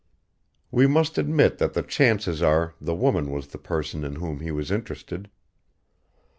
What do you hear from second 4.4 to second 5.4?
was interested.